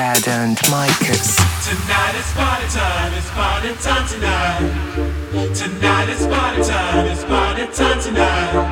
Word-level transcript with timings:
Fred 0.00 0.28
and 0.28 0.56
Micus. 0.70 1.36
Tonight 1.62 2.14
is 2.14 2.32
party 2.32 2.66
time, 2.68 3.12
it's 3.12 3.30
party 3.32 3.74
time 3.82 4.08
tonight. 4.08 5.54
Tonight 5.54 6.08
is 6.08 6.26
party 6.26 6.62
time, 6.62 7.06
it's 7.06 7.24
party 7.24 7.66
time 7.66 8.00
tonight. 8.00 8.69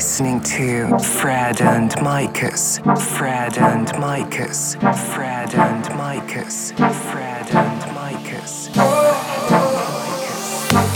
Micus, 0.00 1.04
Fred 1.20 1.60
and 1.60 1.90
Micus, 2.00 2.78
Fred 3.18 3.58
and 3.58 3.86
Micus, 4.00 4.76
Fred 5.12 5.54
and 5.54 5.84
Micus. 5.90 6.72
Fred 6.72 7.54
and 7.54 7.82
Micus. 7.94 8.70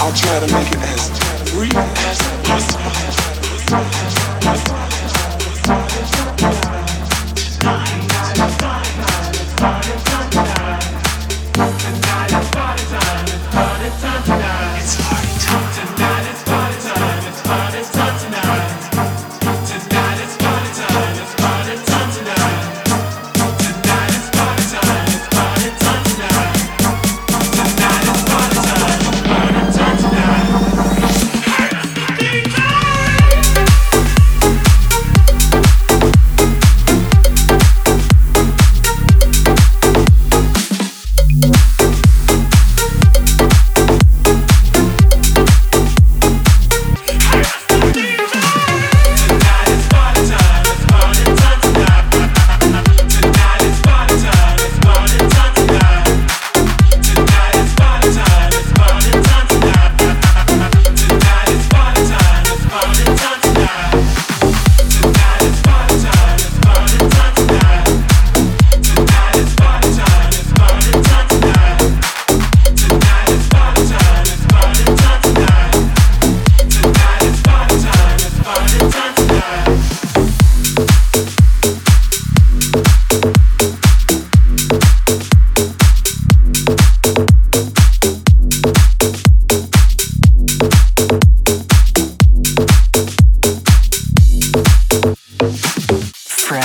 I'll 0.00 0.12
try 0.14 0.41
to 0.41 0.55
make 0.55 0.72
it 0.72 0.78
as 0.78 1.52
brief 1.52 1.73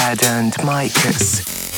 and 0.10 0.54
Micus. 0.64 1.69